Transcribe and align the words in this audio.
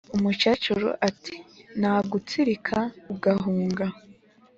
Umukecuru 0.15 0.87
ati"nagutsirika 1.09 2.77
ugahunga 3.13 3.85